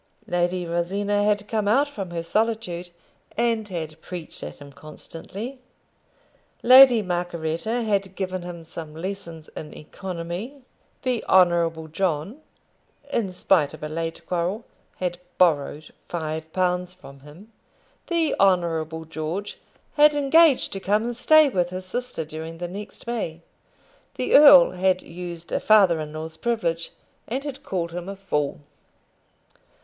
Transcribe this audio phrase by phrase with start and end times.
[0.25, 2.89] Lady Rosina had come out from her solitude,
[3.37, 5.59] and had preached at him constantly.
[6.63, 10.63] Lady Margaretta had given him some lessons in economy.
[11.03, 12.41] The Honourable John,
[13.13, 17.51] in spite of a late quarrel, had borrowed five pounds from him.
[18.07, 19.59] The Honourable George
[19.97, 23.41] had engaged to come and stay with his sister during the next May.
[24.15, 26.89] The earl had used a father in law's privilege,
[27.27, 28.61] and had called him a fool.